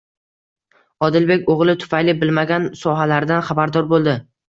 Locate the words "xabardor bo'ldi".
3.53-4.23